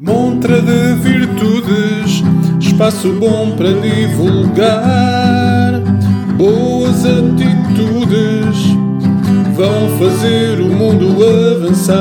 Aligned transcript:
Montra 0.00 0.60
de 0.60 0.94
virtudes, 0.94 2.24
espaço 2.60 3.12
bom 3.12 3.54
para 3.56 3.72
divulgar. 3.74 4.74
Boas 6.36 7.04
atitudes 7.06 8.56
vão 9.54 9.96
fazer 9.96 10.60
o 10.60 10.66
mundo 10.66 11.16
avançar. 11.24 11.94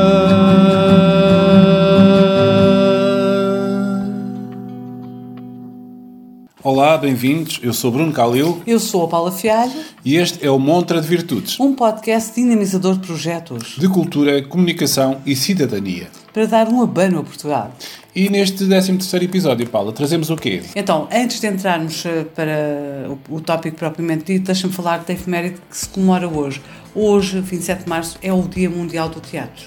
Olá, 6.64 6.98
bem-vindos. 6.98 7.60
Eu 7.62 7.74
sou 7.74 7.92
Bruno 7.92 8.12
Calil 8.12 8.60
Eu 8.66 8.80
sou 8.80 9.04
a 9.04 9.08
Paula 9.08 9.32
Fialho, 9.32 9.80
e 10.04 10.16
este 10.16 10.44
é 10.44 10.50
o 10.50 10.58
Montra 10.58 11.00
de 11.00 11.08
Virtudes, 11.08 11.60
um 11.60 11.76
podcast 11.76 12.34
dinamizador 12.34 12.96
de 12.96 13.06
projetos 13.06 13.76
de 13.78 13.88
cultura, 13.88 14.42
comunicação 14.42 15.22
e 15.28 15.36
cidadania. 15.36 16.08
Para 16.34 16.48
dar 16.48 16.68
um 16.68 16.82
abano 16.82 17.20
a 17.20 17.24
Portugal. 17.24 17.72
E 18.16 18.30
neste 18.30 18.66
13º 18.66 19.24
episódio, 19.24 19.68
Paula, 19.68 19.92
trazemos 19.92 20.30
o 20.30 20.36
quê? 20.36 20.62
Então, 20.76 21.08
antes 21.12 21.40
de 21.40 21.48
entrarmos 21.48 22.06
eh, 22.06 22.26
para 22.36 23.10
o, 23.30 23.36
o 23.36 23.42
tópico 23.42 23.78
propriamente 23.78 24.26
dito, 24.34 24.46
deixa-me 24.46 24.74
falar 24.74 24.98
da 25.00 25.14
efeméride 25.14 25.58
que 25.70 25.78
se 25.78 25.88
comemora 25.88 26.28
hoje. 26.28 26.62
Hoje, 26.94 27.40
27 27.40 27.84
de 27.84 27.90
março, 27.90 28.18
é 28.22 28.34
o 28.34 28.42
Dia 28.42 28.70
Mundial 28.70 29.10
do 29.10 29.20
Teatro. 29.20 29.66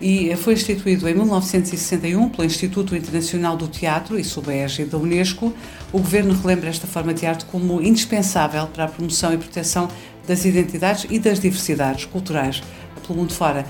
E 0.00 0.30
eh, 0.30 0.36
foi 0.36 0.54
instituído 0.54 1.08
em 1.08 1.14
1961 1.14 2.28
pelo 2.30 2.44
Instituto 2.44 2.96
Internacional 2.96 3.56
do 3.56 3.68
Teatro 3.68 4.18
e 4.18 4.24
sob 4.24 4.50
a 4.50 4.54
égide 4.54 4.90
da 4.90 4.98
Unesco. 4.98 5.52
O 5.92 5.98
governo 5.98 6.34
relembra 6.34 6.68
esta 6.70 6.86
forma 6.86 7.12
de 7.12 7.26
arte 7.26 7.44
como 7.46 7.82
indispensável 7.82 8.66
para 8.66 8.84
a 8.84 8.88
promoção 8.88 9.32
e 9.32 9.38
proteção 9.38 9.88
das 10.26 10.44
identidades 10.44 11.06
e 11.10 11.18
das 11.18 11.40
diversidades 11.40 12.04
culturais 12.04 12.62
pelo 13.06 13.18
mundo 13.18 13.32
fora. 13.32 13.64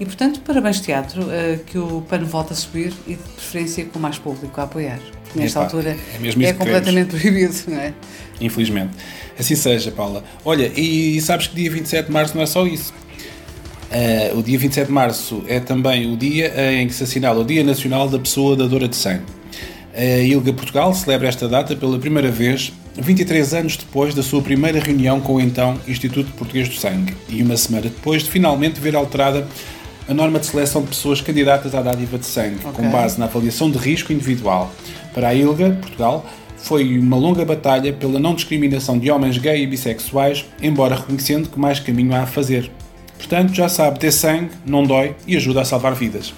E, 0.00 0.04
portanto, 0.04 0.40
parabéns 0.40 0.80
teatro, 0.80 1.30
eh, 1.30 1.60
que 1.66 1.78
o 1.78 2.00
pano 2.02 2.26
volta 2.26 2.52
a 2.52 2.56
subir 2.56 2.92
e 3.06 3.14
de 3.14 3.22
preferência 3.22 3.84
com 3.84 3.98
mais 3.98 4.18
público 4.18 4.60
a 4.60 4.64
apoiar. 4.64 4.98
Nesta 5.34 5.60
Epá, 5.60 5.66
altura 5.66 5.96
é 6.20 6.52
que 6.52 6.52
completamente 6.54 7.10
proibido, 7.16 7.54
não 7.68 7.78
é? 7.78 7.92
Infelizmente. 8.40 8.90
Assim 9.38 9.54
seja, 9.54 9.90
Paula. 9.92 10.24
Olha, 10.44 10.70
e 10.76 11.20
sabes 11.20 11.46
que 11.46 11.54
dia 11.54 11.70
27 11.70 12.06
de 12.06 12.12
março 12.12 12.36
não 12.36 12.42
é 12.42 12.46
só 12.46 12.66
isso. 12.66 12.92
Eh, 13.90 14.32
o 14.34 14.42
dia 14.42 14.58
27 14.58 14.88
de 14.88 14.92
março 14.92 15.44
é 15.46 15.60
também 15.60 16.12
o 16.12 16.16
dia 16.16 16.52
em 16.72 16.88
que 16.88 16.94
se 16.94 17.04
assinala 17.04 17.40
o 17.40 17.44
Dia 17.44 17.62
Nacional 17.62 18.08
da 18.08 18.18
Pessoa 18.18 18.56
Dadora 18.56 18.88
de 18.88 18.96
Sangue. 18.96 19.24
A 19.96 20.22
ILGA 20.22 20.52
Portugal 20.52 20.92
celebra 20.92 21.28
esta 21.28 21.48
data 21.48 21.76
pela 21.76 21.96
primeira 22.00 22.28
vez 22.28 22.72
23 22.96 23.54
anos 23.54 23.76
depois 23.76 24.14
da 24.14 24.22
sua 24.22 24.42
primeira 24.42 24.80
reunião 24.80 25.20
com 25.20 25.34
o 25.34 25.40
então 25.40 25.78
Instituto 25.86 26.32
Português 26.32 26.68
do 26.68 26.74
Sangue 26.74 27.14
e 27.28 27.42
uma 27.42 27.56
semana 27.56 27.84
depois 27.84 28.24
de 28.24 28.30
finalmente 28.30 28.80
ver 28.80 28.96
alterada 28.96 29.46
a 30.08 30.14
norma 30.14 30.38
de 30.38 30.46
seleção 30.46 30.82
de 30.82 30.88
pessoas 30.88 31.20
candidatas 31.20 31.74
à 31.74 31.80
dádiva 31.82 32.18
de 32.18 32.26
sangue, 32.26 32.58
Ok. 32.64 32.72
com 32.72 32.90
base 32.90 33.18
na 33.18 33.24
avaliação 33.26 33.70
de 33.70 33.78
risco 33.78 34.12
individual. 34.12 34.70
Para 35.14 35.28
a 35.28 35.34
ILGA 35.34 35.78
Portugal, 35.80 36.26
foi 36.56 36.98
uma 36.98 37.16
longa 37.16 37.44
batalha 37.44 37.92
pela 37.92 38.18
não 38.18 38.34
discriminação 38.34 38.98
de 38.98 39.10
homens 39.10 39.38
gay 39.38 39.62
e 39.62 39.66
bissexuais, 39.66 40.44
embora 40.62 40.96
reconhecendo 40.96 41.48
que 41.48 41.58
mais 41.58 41.78
caminho 41.80 42.14
há 42.14 42.22
a 42.22 42.26
fazer. 42.26 42.70
Portanto, 43.18 43.54
já 43.54 43.68
sabe, 43.68 43.98
ter 43.98 44.12
sangue 44.12 44.50
não 44.66 44.82
dói 44.84 45.14
e 45.26 45.36
ajuda 45.36 45.62
a 45.62 45.64
salvar 45.64 45.94
vidas. 45.94 46.34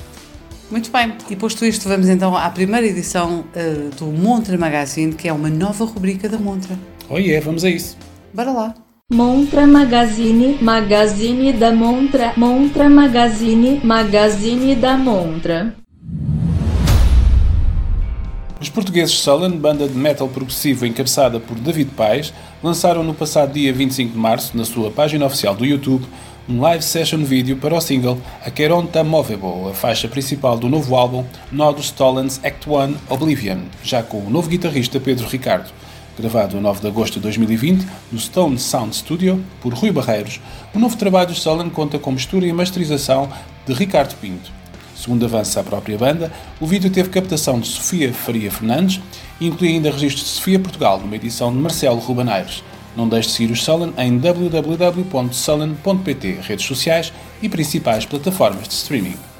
Muito 0.71 0.91
bem, 0.91 1.13
e 1.31 1.37
posto 1.37 1.65
isto, 1.65 1.89
vamos 1.89 2.09
então 2.09 2.37
à 2.37 2.51
primeira 2.51 2.87
edição 2.87 3.45
eh, 3.55 3.89
do 3.97 4.07
Montra 4.07 4.59
Magazine, 4.59 5.13
que 5.13 5.29
é 5.29 5.33
uma 5.33 5.49
nova 5.49 5.85
rubrica 5.85 6.29
da 6.29 6.39
Montra. 6.39 6.77
Oh 7.09 7.19
yeah, 7.19 7.45
vamos 7.45 7.65
a 7.65 7.71
isso. 7.71 7.97
Bora 8.35 8.51
lá! 8.51 8.86
Montra 9.13 9.69
Magazine, 9.69 10.59
Magazine 10.61 11.53
da 11.53 11.71
Montra, 11.71 12.33
Montra 12.37 12.91
Magazine, 12.91 13.81
Magazine 13.85 14.75
da 14.75 14.99
Montra. 14.99 15.77
Os 18.61 18.69
portugueses 18.69 19.17
Sullen, 19.17 19.53
banda 19.53 19.87
de 19.87 19.95
metal 19.95 20.27
progressivo 20.27 20.85
encabeçada 20.85 21.39
por 21.39 21.57
David 21.57 21.93
Paes, 21.93 22.35
lançaram 22.61 23.05
no 23.05 23.15
passado 23.15 23.53
dia 23.53 23.73
25 23.73 24.13
de 24.13 24.19
março, 24.19 24.57
na 24.57 24.65
sua 24.65 24.91
página 24.91 25.25
oficial 25.25 25.55
do 25.55 25.65
YouTube, 25.65 26.05
um 26.49 26.61
live 26.61 26.83
session 26.83 27.23
vídeo 27.23 27.59
para 27.59 27.77
o 27.77 27.81
single 27.81 28.19
Aqueronta 28.45 29.05
Movebo, 29.05 29.69
a 29.69 29.73
faixa 29.73 30.09
principal 30.09 30.59
do 30.59 30.69
novo 30.69 30.97
álbum 30.97 31.25
Nodus 31.53 31.87
Stollens 31.87 32.41
Act 32.43 32.69
1 32.69 32.97
Oblivion, 33.09 33.61
já 33.85 34.03
com 34.03 34.19
o 34.19 34.29
novo 34.29 34.49
guitarrista 34.49 34.99
Pedro 34.99 35.29
Ricardo. 35.29 35.71
Gravado 36.19 36.57
a 36.57 36.61
9 36.61 36.81
de 36.81 36.87
agosto 36.87 37.15
de 37.15 37.21
2020 37.21 37.87
no 38.11 38.19
Stone 38.19 38.59
Sound 38.59 38.97
Studio 38.97 39.45
por 39.61 39.75
Rui 39.75 39.93
Barreiros, 39.93 40.41
o 40.75 40.79
novo 40.79 40.97
trabalho 40.97 41.29
dos 41.29 41.43
Sullen 41.43 41.69
conta 41.69 41.99
com 41.99 42.11
mistura 42.11 42.47
e 42.47 42.53
masterização 42.55 43.29
de 43.67 43.75
Ricardo 43.75 44.17
Pinto. 44.17 44.51
Segundo 44.97 45.27
avança 45.27 45.61
a 45.61 45.65
própria 45.65 45.99
banda, 45.99 46.33
o 46.59 46.67
vídeo 46.67 46.89
teve 46.89 47.11
captação 47.11 47.61
de 47.61 47.69
Sofia 47.69 48.15
Faria 48.15 48.51
Fernandes 48.51 48.99
e 49.39 49.47
inclui 49.47 49.69
ainda 49.69 49.91
registros 49.91 50.25
de 50.25 50.31
Sofia 50.31 50.59
Portugal, 50.59 50.99
numa 50.99 51.17
edição 51.17 51.53
de 51.53 51.59
Marcelo 51.59 51.99
Rubaneiros. 51.99 52.65
Não 52.97 53.07
deixe 53.07 53.29
de 53.29 53.35
seguir 53.35 53.53
os 53.53 53.63
Sullen 53.63 53.93
em 53.99 54.17
www.sullen.pt, 54.17 56.39
redes 56.41 56.65
sociais 56.65 57.13
e 57.43 57.49
principais 57.51 58.07
plataformas 58.07 58.67
de 58.67 58.73
streaming. 58.73 59.36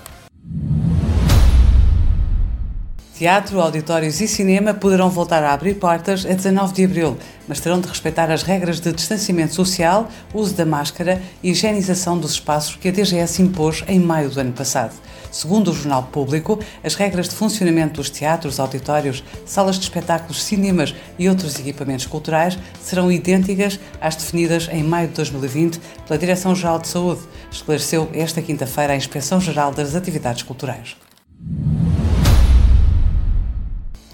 Teatro, 3.17 3.63
auditórios 3.63 4.21
e 4.21 4.29
cinema 4.29 4.75
poderão 4.75 5.09
voltar 5.09 5.43
a 5.43 5.55
abrir 5.55 5.77
portas 5.77 6.27
a 6.27 6.35
19 6.35 6.75
de 6.75 6.85
abril, 6.85 7.17
mas 7.49 7.59
terão 7.61 7.81
de 7.81 7.89
respeitar 7.89 8.31
as 8.31 8.43
regras 8.43 8.79
de 8.79 8.93
distanciamento 8.93 9.55
social, 9.55 10.11
uso 10.35 10.55
da 10.55 10.67
máscara 10.67 11.23
e 11.43 11.51
higienização 11.51 12.19
dos 12.19 12.33
espaços 12.33 12.77
que 12.77 12.89
a 12.89 12.93
DGS 12.93 13.41
impôs 13.41 13.83
em 13.89 13.99
maio 13.99 14.29
do 14.29 14.39
ano 14.39 14.53
passado. 14.53 14.93
Segundo 15.33 15.71
o 15.71 15.75
Jornal 15.75 16.03
Público, 16.03 16.61
as 16.85 16.95
regras 16.95 17.27
de 17.27 17.35
funcionamento 17.35 17.95
dos 17.95 18.11
teatros, 18.11 18.61
auditórios, 18.61 19.25
salas 19.47 19.77
de 19.77 19.85
espetáculos, 19.85 20.43
cinemas 20.43 20.95
e 21.19 21.27
outros 21.27 21.59
equipamentos 21.59 22.05
culturais 22.05 22.59
serão 22.83 23.11
idênticas 23.11 23.81
às 23.99 24.15
definidas 24.15 24.69
em 24.71 24.83
maio 24.83 25.09
de 25.09 25.15
2020 25.15 25.81
pela 26.07 26.19
Direção-Geral 26.19 26.81
de 26.81 26.89
Saúde, 26.89 27.23
esclareceu 27.51 28.11
esta 28.13 28.43
quinta-feira 28.43 28.93
a 28.93 28.97
Inspeção-Geral 28.97 29.73
das 29.73 29.95
Atividades 29.95 30.43
Culturais. 30.43 30.97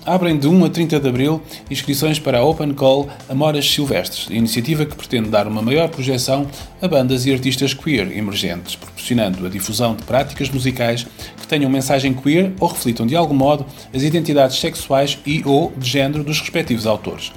Abrem 0.04 0.36
de 0.36 0.48
1 0.48 0.64
a 0.64 0.68
30 0.68 0.98
de 0.98 1.08
abril 1.08 1.40
inscrições 1.70 2.18
para 2.18 2.38
a 2.38 2.44
Open 2.44 2.74
Call 2.74 3.08
Amoras 3.28 3.70
Silvestres, 3.70 4.26
iniciativa 4.30 4.84
que 4.84 4.96
pretende 4.96 5.28
dar 5.28 5.46
uma 5.46 5.62
maior 5.62 5.88
projeção 5.88 6.48
a 6.80 6.88
bandas 6.88 7.24
e 7.24 7.32
artistas 7.32 7.72
queer 7.72 8.10
emergentes, 8.16 8.74
proporcionando 8.74 9.46
a 9.46 9.48
difusão 9.48 9.94
de 9.94 10.02
práticas 10.02 10.50
musicais 10.50 11.06
que 11.40 11.46
tenham 11.46 11.70
mensagem 11.70 12.12
queer 12.12 12.52
ou 12.58 12.66
reflitam 12.66 13.06
de 13.06 13.14
algum 13.14 13.34
modo 13.34 13.64
as 13.94 14.02
identidades 14.02 14.58
sexuais 14.58 15.18
e 15.24 15.40
ou 15.44 15.72
de 15.76 15.88
género 15.88 16.24
dos 16.24 16.40
respectivos 16.40 16.84
autores. 16.84 17.30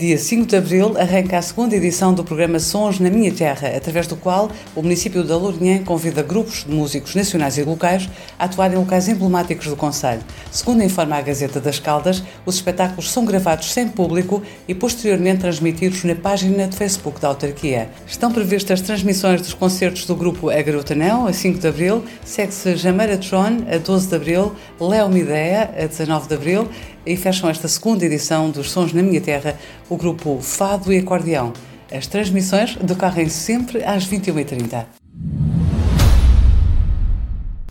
Dia 0.01 0.17
5 0.17 0.47
de 0.47 0.57
Abril 0.57 0.97
arranca 0.99 1.37
a 1.37 1.43
segunda 1.43 1.77
edição 1.77 2.15
do 2.15 2.25
programa 2.25 2.59
Sons 2.59 2.99
na 2.99 3.11
Minha 3.11 3.31
Terra, 3.31 3.69
através 3.77 4.07
do 4.07 4.17
qual 4.17 4.51
o 4.75 4.81
município 4.81 5.23
de 5.23 5.31
Lourinhã 5.31 5.85
convida 5.85 6.23
grupos 6.23 6.65
de 6.65 6.73
músicos 6.73 7.15
nacionais 7.15 7.59
e 7.59 7.63
locais 7.63 8.09
a 8.39 8.47
atuar 8.47 8.73
em 8.73 8.77
locais 8.77 9.09
emblemáticos 9.11 9.67
do 9.67 9.77
Conselho. 9.77 10.23
Segundo 10.51 10.83
informa 10.83 11.17
a 11.17 11.21
Gazeta 11.21 11.61
das 11.61 11.79
Caldas, 11.79 12.23
os 12.47 12.55
espetáculos 12.55 13.11
são 13.11 13.27
gravados 13.27 13.75
sem 13.75 13.89
público 13.89 14.43
e 14.67 14.75
posteriormente 14.75 15.41
transmitidos 15.41 16.03
na 16.05 16.15
página 16.15 16.67
de 16.67 16.79
Facebook 16.79 17.21
da 17.21 17.29
autarquia. 17.29 17.91
Estão 18.07 18.33
previstas 18.33 18.81
transmissões 18.81 19.43
dos 19.43 19.53
concertos 19.53 20.07
do 20.07 20.17
grupo 20.17 20.49
A 20.49 20.63
Garota 20.63 20.95
Não, 20.95 21.27
a 21.27 21.33
5 21.35 21.59
de 21.59 21.69
Abril, 21.69 22.03
segue-se 22.25 22.75
Jameira 22.75 23.19
Tron, 23.19 23.67
a 23.71 23.77
12 23.77 24.09
de 24.09 24.17
Abril, 24.17 24.53
Léo 24.81 25.11
Mideia, 25.11 25.71
a 25.79 25.87
19 25.87 26.27
de 26.27 26.35
Abril 26.37 26.69
e 27.05 27.17
fecham 27.17 27.49
esta 27.49 27.69
segunda 27.69 28.05
edição 28.05 28.51
dos 28.51 28.71
Sons 28.71 28.93
na 28.93 29.03
Minha 29.03 29.21
Terra 29.21 29.59
o 29.89 29.97
grupo 29.97 30.39
Fado 30.41 30.93
e 30.93 30.99
Acordeão. 30.99 31.53
As 31.91 32.07
transmissões 32.07 32.77
decorrem 32.77 33.29
sempre 33.29 33.83
às 33.83 34.07
21h30. 34.09 34.87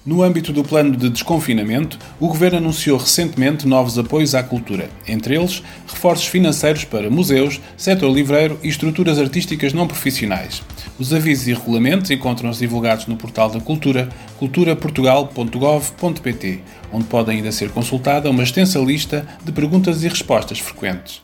No 0.06 0.24
âmbito 0.24 0.52
do 0.52 0.64
plano 0.64 0.98
de 0.98 1.10
desconfinamento, 1.10 2.00
o 2.20 2.28
Governo 2.28 2.58
anunciou 2.58 2.98
recentemente 2.98 3.68
novos 3.68 4.00
apoios 4.00 4.34
à 4.34 4.42
cultura, 4.42 4.90
entre 5.08 5.36
eles 5.36 5.62
reforços 5.86 6.26
financeiros 6.26 6.84
para 6.84 7.12
museus, 7.12 7.62
setor 7.78 8.12
livreiro 8.12 8.58
e 8.64 8.70
estruturas 8.70 9.20
artísticas 9.20 9.72
não 9.72 9.88
profissionais. 9.88 10.64
Os 11.00 11.12
avisos 11.14 11.48
e 11.48 11.54
regulamentos 11.54 12.12
encontram-se 12.12 12.60
divulgados 12.60 13.08
no 13.08 13.16
portal 13.16 13.50
da 13.50 13.62
Cultura, 13.62 14.10
culturaportugal.gov.pt, 14.38 16.60
onde 16.92 17.06
pode 17.06 17.32
ainda 17.32 17.54
ser 17.54 17.70
consultada 17.70 18.30
uma 18.30 18.44
extensa 18.44 18.78
lista 18.80 19.26
de 19.46 19.54
perguntas 19.54 20.04
e 20.04 20.10
respostas 20.10 20.60
frequentes. 20.60 21.22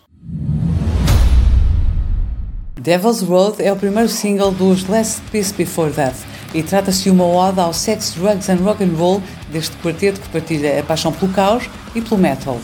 Devil's 2.80 3.22
Road 3.22 3.62
é 3.62 3.74
o 3.74 3.76
primeiro 3.76 4.08
single 4.08 4.52
dos 4.52 4.88
Last 4.88 5.20
Peace 5.30 5.54
Before 5.54 5.92
Death 5.92 6.24
e 6.54 6.64
trata-se 6.64 7.04
de 7.04 7.10
uma 7.10 7.26
ode 7.26 7.60
ao 7.60 7.74
sex, 7.74 8.14
drugs 8.14 8.48
and 8.48 8.64
rock 8.64 8.82
and 8.82 8.96
roll 8.96 9.22
deste 9.52 9.76
quarteto 9.78 10.22
que 10.22 10.30
partilha 10.30 10.80
a 10.80 10.84
paixão 10.84 11.12
pelo 11.12 11.34
caos 11.34 11.70
e 11.94 12.00
pelo 12.00 12.18
metal. 12.18 12.62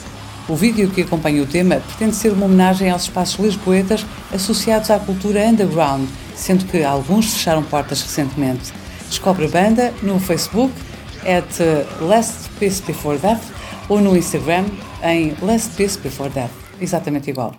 O 0.48 0.56
vídeo 0.56 0.90
que 0.90 1.02
acompanha 1.02 1.44
o 1.44 1.46
tema 1.46 1.76
pretende 1.76 2.16
ser 2.16 2.32
uma 2.32 2.46
homenagem 2.46 2.90
aos 2.90 3.04
espaços 3.04 3.38
lisboetas 3.44 4.06
associados 4.34 4.90
à 4.90 4.98
cultura 4.98 5.46
underground, 5.46 6.08
sendo 6.36 6.66
que 6.66 6.84
alguns 6.84 7.34
fecharam 7.34 7.64
portas 7.64 8.02
recentemente. 8.02 8.72
Descobre 9.08 9.46
a 9.46 9.50
banda 9.50 9.94
no 10.02 10.20
Facebook, 10.20 10.74
at 11.24 11.60
Last 12.02 12.50
Peace 12.60 12.82
Before 12.82 13.18
Death, 13.18 13.44
ou 13.90 14.00
no 14.00 14.16
Instagram, 14.16 14.66
em 15.04 15.36
Last 15.42 15.76
Peace 15.76 15.98
Before 16.00 16.30
Death. 16.30 16.52
Exatamente 16.80 17.30
igual. 17.30 17.54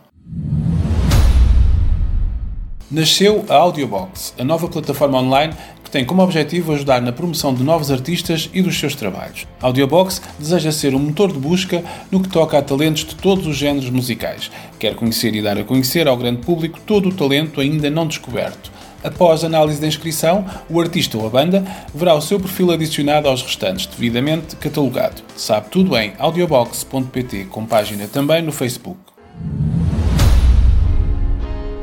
Nasceu 2.91 3.45
a 3.49 3.55
Audiobox, 3.55 4.35
a 4.39 4.45
nova 4.45 4.69
plataforma 4.69 5.19
online 5.19 5.55
tem 5.93 6.07
como 6.07 6.23
objetivo 6.23 6.73
ajudar 6.73 7.03
na 7.03 7.13
promoção 7.13 7.55
de 7.55 7.63
novos 7.63 7.91
artistas 7.91 8.49
e 8.55 8.63
dos 8.63 8.81
seus 8.81 8.95
trabalhos. 8.95 9.47
A 9.61 9.67
Audiobox 9.67 10.23
deseja 10.39 10.73
ser 10.73 10.95
um 10.95 10.99
motor 10.99 11.31
de 11.31 11.39
busca 11.39 11.85
no 12.11 12.21
que 12.21 12.31
toca 12.31 12.57
a 12.57 12.63
talentos 12.63 13.05
de 13.05 13.15
todos 13.15 13.47
os 13.47 13.57
géneros 13.57 13.91
musicais. 13.91 14.51
Quer 14.79 14.95
conhecer 14.95 15.35
e 15.35 15.43
dar 15.43 15.59
a 15.59 15.65
conhecer 15.65 16.09
ao 16.09 16.17
grande 16.17 16.41
público 16.41 16.81
todo 16.87 17.11
o 17.11 17.15
talento 17.15 17.61
ainda 17.61 17.91
não 17.91 18.07
descoberto. 18.07 18.73
Após 19.05 19.45
análise 19.45 19.81
da 19.81 19.87
inscrição, 19.87 20.47
o 20.71 20.81
artista 20.81 21.19
ou 21.19 21.27
a 21.27 21.31
banda 21.31 21.63
verá 21.95 22.15
o 22.15 22.23
seu 22.23 22.41
perfil 22.41 22.71
adicionado 22.71 23.29
aos 23.29 23.43
restantes, 23.43 23.87
devidamente 23.87 24.57
catalogado. 24.57 25.21
Sabe 25.37 25.69
tudo 25.69 25.97
em 25.97 26.15
audiobox.pt, 26.19 27.47
com 27.51 27.67
página 27.67 28.07
também 28.07 28.41
no 28.41 28.53
Facebook 28.53 29.12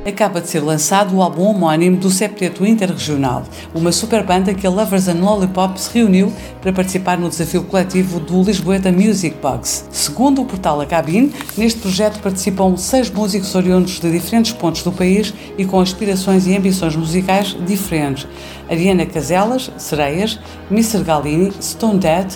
acaba 0.09 0.41
de 0.41 0.49
ser 0.49 0.59
lançado 0.59 1.15
o 1.15 1.21
álbum 1.21 1.43
homónimo 1.43 1.97
do 1.97 2.09
Septeto 2.09 2.65
Interregional, 2.65 3.43
uma 3.73 3.91
super 3.91 4.23
banda 4.23 4.53
que 4.53 4.67
a 4.67 4.69
Lovers 4.69 5.07
and 5.07 5.23
Lollipop 5.23 5.79
se 5.79 5.97
reuniu 5.97 6.33
para 6.61 6.73
participar 6.73 7.17
no 7.17 7.29
desafio 7.29 7.63
coletivo 7.63 8.19
do 8.19 8.43
Lisboeta 8.43 8.91
Music 8.91 9.37
Box. 9.41 9.85
Segundo 9.91 10.41
o 10.41 10.45
portal 10.45 10.81
A 10.81 10.85
Cabine, 10.85 11.33
neste 11.57 11.79
projeto 11.79 12.19
participam 12.19 12.75
seis 12.75 13.09
músicos 13.09 13.55
oriundos 13.55 13.99
de 13.99 14.11
diferentes 14.11 14.51
pontos 14.51 14.83
do 14.83 14.91
país 14.91 15.33
e 15.57 15.63
com 15.63 15.79
aspirações 15.79 16.45
e 16.45 16.55
ambições 16.55 16.95
musicais 16.95 17.55
diferentes. 17.65 18.27
Ariana 18.69 19.05
Caselas, 19.05 19.71
Sereias, 19.77 20.39
Mr. 20.69 21.03
Galini, 21.03 21.53
Stone 21.61 21.99
Dead, 21.99 22.33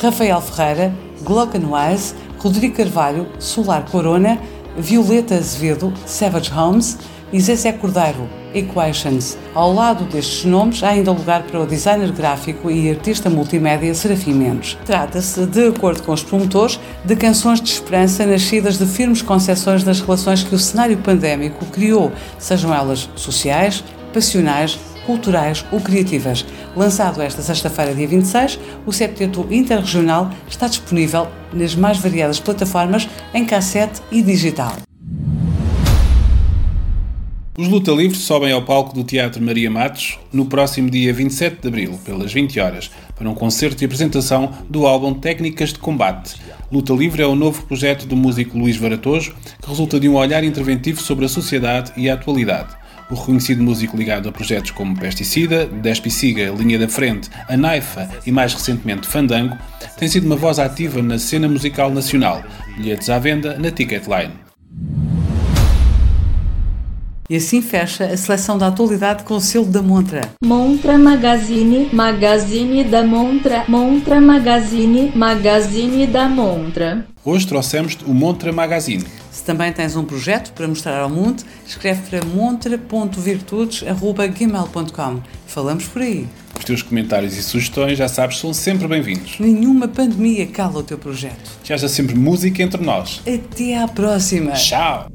Rafael 0.00 0.40
Ferreira, 0.40 0.94
Glockenwise, 1.22 2.14
Rodrigo 2.38 2.76
Carvalho, 2.76 3.26
Solar 3.38 3.84
Corona, 3.90 4.38
Violeta 4.76 5.36
Azevedo, 5.36 5.92
Savage 6.04 6.52
Homes, 6.52 6.98
e 7.34 7.40
Zezé 7.40 7.72
Cordeiro, 7.72 8.30
Equations. 8.54 9.36
Ao 9.52 9.72
lado 9.74 10.04
destes 10.04 10.44
nomes, 10.44 10.84
há 10.84 10.90
ainda 10.90 11.10
lugar 11.10 11.42
para 11.42 11.60
o 11.60 11.66
designer 11.66 12.12
gráfico 12.12 12.70
e 12.70 12.88
artista 12.88 13.28
multimédia 13.28 13.92
Serafim 13.92 14.34
Mendes. 14.34 14.78
Trata-se, 14.84 15.44
de 15.44 15.66
acordo 15.66 16.00
com 16.04 16.12
os 16.12 16.22
promotores, 16.22 16.78
de 17.04 17.16
canções 17.16 17.60
de 17.60 17.72
esperança 17.72 18.24
nascidas 18.24 18.78
de 18.78 18.86
firmes 18.86 19.20
concepções 19.20 19.82
das 19.82 20.00
relações 20.00 20.44
que 20.44 20.54
o 20.54 20.58
cenário 20.60 20.96
pandémico 20.98 21.64
criou, 21.66 22.12
sejam 22.38 22.72
elas 22.72 23.10
sociais, 23.16 23.82
passionais, 24.12 24.78
culturais 25.04 25.64
ou 25.72 25.80
criativas. 25.80 26.46
Lançado 26.76 27.20
esta 27.20 27.42
sexta-feira, 27.42 27.92
dia 27.96 28.06
26, 28.06 28.60
o 28.86 28.92
septeto 28.92 29.44
interregional 29.50 30.30
está 30.48 30.68
disponível 30.68 31.26
nas 31.52 31.74
mais 31.74 31.98
variadas 31.98 32.38
plataformas 32.38 33.08
em 33.34 33.44
cassete 33.44 34.00
e 34.12 34.22
digital. 34.22 34.76
Os 37.56 37.68
Luta 37.68 37.92
Livre 37.92 38.18
sobem 38.18 38.50
ao 38.50 38.62
palco 38.62 38.92
do 38.92 39.04
Teatro 39.04 39.40
Maria 39.40 39.70
Matos 39.70 40.18
no 40.32 40.44
próximo 40.44 40.90
dia 40.90 41.14
27 41.14 41.62
de 41.62 41.68
abril, 41.68 42.00
pelas 42.04 42.32
20 42.32 42.58
horas, 42.58 42.90
para 43.14 43.30
um 43.30 43.34
concerto 43.34 43.76
de 43.76 43.84
apresentação 43.84 44.52
do 44.68 44.88
álbum 44.88 45.14
Técnicas 45.14 45.72
de 45.72 45.78
Combate. 45.78 46.34
Luta 46.72 46.92
Livre 46.92 47.22
é 47.22 47.26
o 47.26 47.36
novo 47.36 47.64
projeto 47.64 48.06
do 48.06 48.16
músico 48.16 48.58
Luís 48.58 48.76
Varatojo, 48.76 49.36
que 49.62 49.68
resulta 49.68 50.00
de 50.00 50.08
um 50.08 50.16
olhar 50.16 50.42
interventivo 50.42 51.00
sobre 51.00 51.26
a 51.26 51.28
sociedade 51.28 51.92
e 51.96 52.10
a 52.10 52.14
atualidade. 52.14 52.74
O 53.08 53.14
reconhecido 53.14 53.62
músico 53.62 53.96
ligado 53.96 54.28
a 54.28 54.32
projetos 54.32 54.72
como 54.72 54.98
Pesticida, 54.98 55.64
Despiciga, 55.64 56.52
Linha 56.58 56.80
da 56.80 56.88
Frente, 56.88 57.30
A 57.48 57.56
Naifa 57.56 58.10
e 58.26 58.32
mais 58.32 58.52
recentemente 58.52 59.06
Fandango, 59.06 59.56
tem 59.96 60.08
sido 60.08 60.26
uma 60.26 60.34
voz 60.34 60.58
ativa 60.58 61.00
na 61.00 61.20
cena 61.20 61.46
musical 61.46 61.88
nacional. 61.88 62.42
Bilhetes 62.76 63.08
à 63.08 63.20
venda 63.20 63.56
na 63.56 63.70
Ticketline. 63.70 64.43
E 67.28 67.36
assim 67.36 67.60
fecha 67.62 68.04
a 68.04 68.16
seleção 68.16 68.56
da 68.58 68.68
atualidade 68.68 69.24
com 69.24 69.34
o 69.34 69.40
selo 69.40 69.64
da 69.64 69.80
Montra. 69.80 70.20
Montra 70.44 70.98
Magazine, 70.98 71.88
Magazine 71.90 72.84
da 72.84 73.02
Montra, 73.02 73.64
Montra 73.66 74.20
Magazine, 74.20 75.10
Magazine 75.14 76.06
da 76.06 76.28
Montra. 76.28 77.06
Hoje 77.24 77.46
trouxemos 77.46 77.96
o 78.06 78.12
Montra 78.12 78.52
Magazine. 78.52 79.06
Se 79.30 79.42
também 79.42 79.72
tens 79.72 79.96
um 79.96 80.04
projeto 80.04 80.52
para 80.52 80.68
mostrar 80.68 81.00
ao 81.00 81.08
mundo, 81.08 81.42
escreve 81.66 82.02
para 82.10 82.22
montra.virtudes.gmail.com. 82.26 85.22
Falamos 85.46 85.88
por 85.88 86.02
aí. 86.02 86.28
Os 86.58 86.64
teus 86.64 86.82
comentários 86.82 87.34
e 87.36 87.42
sugestões, 87.42 87.96
já 87.96 88.06
sabes, 88.06 88.36
são 88.38 88.52
sempre 88.52 88.86
bem-vindos. 88.86 89.36
Nenhuma 89.40 89.88
pandemia 89.88 90.46
cala 90.46 90.80
o 90.80 90.82
teu 90.82 90.98
projeto. 90.98 91.52
Que 91.62 91.72
haja 91.72 91.88
sempre 91.88 92.14
música 92.14 92.62
entre 92.62 92.84
nós. 92.84 93.22
Até 93.26 93.78
à 93.78 93.88
próxima. 93.88 94.52
Tchau! 94.52 95.13